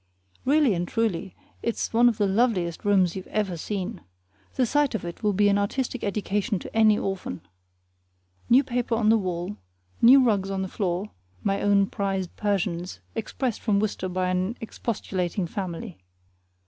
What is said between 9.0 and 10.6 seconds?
the wall, new rugs